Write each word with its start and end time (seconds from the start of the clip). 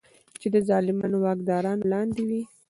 چې 0.41 0.47
د 0.53 0.55
ظالمو 0.69 1.17
واکدارانو 1.25 1.89
لاندې 1.91 2.21
وي. 2.29 2.41